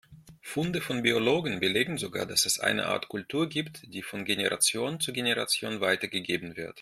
[0.41, 5.13] Funde von Biologen belegen sogar, dass es eine Art Kultur gibt, die von Generation zu
[5.13, 6.69] Generation weitergegeben wird.